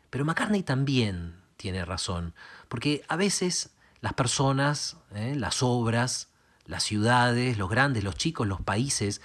Pero 0.10 0.26
McCartney 0.26 0.64
también 0.64 1.36
tiene 1.58 1.84
razón, 1.86 2.34
porque 2.70 3.04
a 3.08 3.16
veces 3.16 3.72
las 4.02 4.14
personas, 4.14 4.98
¿eh? 5.14 5.36
las 5.36 5.64
obras, 5.64 6.30
las 6.66 6.84
ciudades, 6.84 7.58
los 7.58 7.70
grandes, 7.70 8.04
los 8.04 8.16
chicos, 8.16 8.48
los 8.48 8.62
países, 8.62 9.22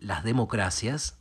las 0.00 0.24
democracias, 0.24 1.18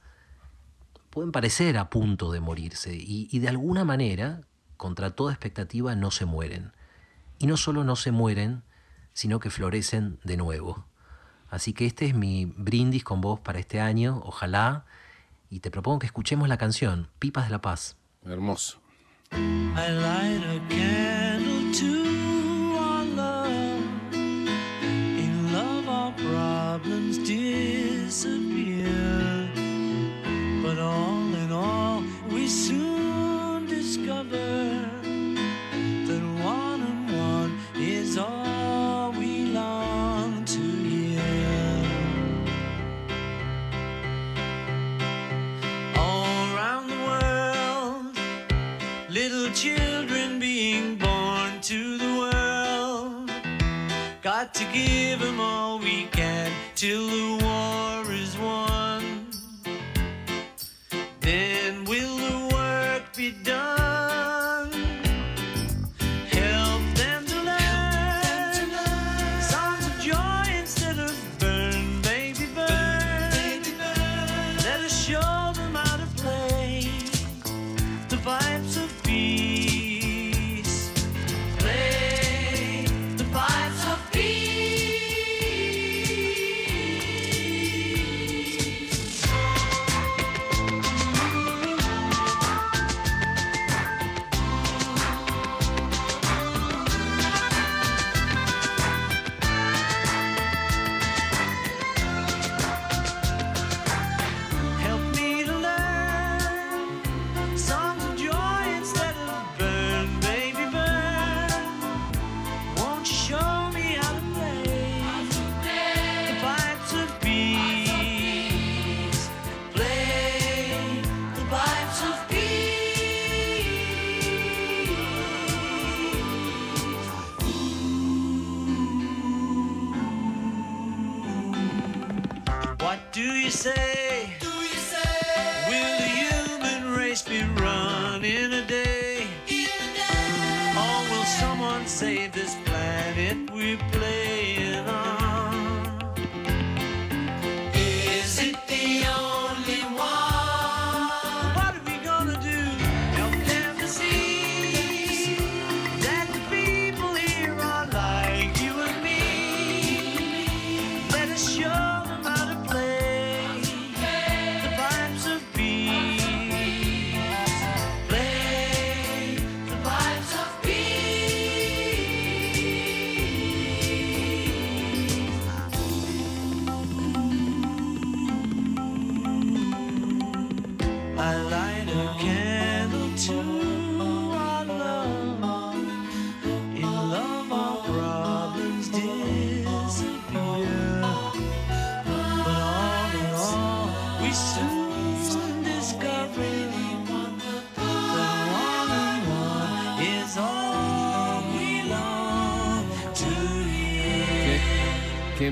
pueden 1.10 1.32
parecer 1.32 1.78
a 1.78 1.90
punto 1.90 2.32
de 2.32 2.40
morirse 2.40 2.96
y, 2.96 3.28
y 3.32 3.40
de 3.40 3.50
alguna 3.50 3.86
manera, 3.86 4.42
contra 4.78 5.12
toda 5.12 5.32
expectativa, 5.34 5.96
no 5.96 6.10
se 6.10 6.26
mueren. 6.26 6.74
Y 7.38 7.48
no 7.48 7.58
solo 7.58 7.84
no 7.84 7.96
se 7.96 8.12
mueren, 8.12 8.64
sino 9.14 9.40
que 9.40 9.50
florecen 9.50 10.20
de 10.24 10.38
nuevo. 10.38 10.86
Así 11.52 11.74
que 11.74 11.86
este 11.86 12.06
es 12.06 12.16
mi 12.16 12.46
brindis 12.46 13.04
con 13.04 13.20
vos 13.20 13.40
para 13.40 13.60
este 13.60 13.82
año, 13.82 14.22
ojalá. 14.24 14.86
Y 15.50 15.60
te 15.60 15.70
propongo 15.70 16.00
que 16.00 16.06
escuchemos 16.08 16.48
la 16.48 16.58
canción, 16.58 17.10
Pipas 17.20 17.46
de 17.46 17.52
la 17.52 17.62
Paz. 17.62 17.98
Hermoso. 18.26 18.80
I 19.34 19.36
light 19.36 20.44
a 20.44 20.60
candle 20.70 21.72
to 21.74 22.04
our 22.80 23.06
love. 23.06 23.82
Love 25.52 25.90
our 25.90 26.14
problems 26.16 27.18
disappear. 27.20 28.81
Give 54.72 55.20
them 55.20 55.40
all 55.40 55.61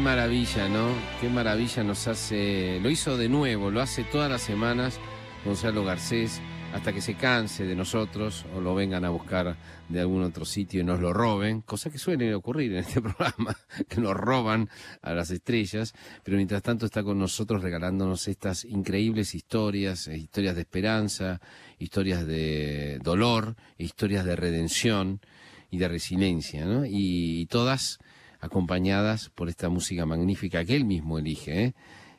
maravilla, 0.10 0.68
¿no? 0.68 0.88
Qué 1.22 1.30
maravilla 1.30 1.84
nos 1.84 2.08
hace. 2.08 2.80
Lo 2.82 2.90
hizo 2.90 3.16
de 3.16 3.30
nuevo, 3.30 3.70
lo 3.70 3.80
hace 3.80 4.04
todas 4.04 4.28
las 4.28 4.42
semanas 4.42 5.00
Gonzalo 5.46 5.86
Garcés, 5.86 6.42
hasta 6.74 6.92
que 6.92 7.00
se 7.00 7.14
canse 7.14 7.64
de 7.64 7.76
nosotros 7.76 8.44
o 8.56 8.60
lo 8.60 8.74
vengan 8.74 9.06
a 9.06 9.12
buscar 9.12 9.56
de 9.88 10.00
algún 10.00 10.24
otro 10.24 10.46
sitio 10.46 10.82
y 10.82 10.84
nos 10.84 11.00
lo 11.00 11.14
roben, 11.14 11.62
cosa 11.62 11.92
que 11.92 12.00
suele 12.00 12.34
ocurrir 12.34 12.72
en 12.72 12.80
este 12.80 13.02
programa, 13.04 13.56
que 13.88 14.02
nos 14.02 14.16
roban 14.16 14.68
a 15.04 15.14
las 15.14 15.30
estrellas, 15.30 15.94
pero 16.24 16.38
mientras 16.38 16.64
tanto 16.64 16.88
está 16.88 17.04
con 17.04 17.20
nosotros 17.20 17.62
regalándonos 17.62 18.28
estas 18.28 18.66
increíbles 18.66 19.36
historias, 19.36 20.08
eh, 20.08 20.18
historias 20.18 20.56
de 20.56 20.62
esperanza, 20.62 21.40
historias 21.78 22.26
de 22.26 22.98
dolor, 23.04 23.56
historias 23.78 24.26
de 24.26 24.36
redención 24.36 25.22
y 25.70 25.78
de 25.78 25.88
resiliencia, 25.88 26.66
¿no? 26.66 26.84
Y, 26.84 27.42
y 27.42 27.46
todas 27.46 28.00
acompañadas 28.40 29.30
por 29.30 29.50
esta 29.50 29.70
música 29.70 30.06
magnífica 30.06 30.64
que 30.66 30.76
él 30.76 30.86
mismo 30.86 31.20
elige, 31.20 31.64
¿eh? 31.64 31.74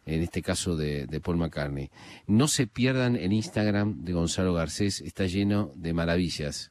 en 0.07 0.23
este 0.23 0.43
caso 0.43 0.77
de, 0.77 1.07
de, 1.07 1.21
Paul 1.21 1.37
McCartney. 1.37 1.91
No 2.27 2.49
se 2.49 2.67
pierdan 2.67 3.17
el 3.17 3.33
Instagram 3.33 4.05
de 4.05 4.13
Gonzalo 4.13 4.55
Garcés, 4.55 5.01
está 5.01 5.27
lleno 5.27 5.73
de 5.75 5.93
maravillas, 5.93 6.71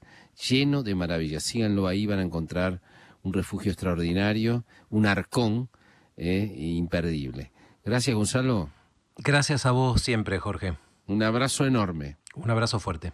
lleno 0.50 0.84
de 0.84 0.96
maravillas. 0.96 1.44
Síganlo 1.44 1.88
ahí, 1.88 2.06
van 2.06 2.20
a 2.20 2.24
encontrar 2.24 2.82
un 3.24 3.34
refugio 3.34 3.72
extraordinario, 3.72 4.66
un 4.90 5.06
arcón 5.06 5.70
eh, 6.18 6.54
imperdible. 6.58 7.52
Gracias, 7.84 8.16
Gonzalo. 8.16 8.70
Gracias 9.18 9.66
a 9.66 9.72
vos 9.72 10.02
siempre, 10.02 10.40
Jorge. 10.40 10.78
Un 11.08 11.24
abrazo 11.24 11.66
enorme. 11.66 12.18
Un 12.36 12.50
abrazo 12.52 12.80
fuerte. 12.80 13.12